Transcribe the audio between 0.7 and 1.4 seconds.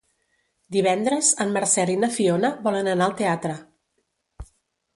Divendres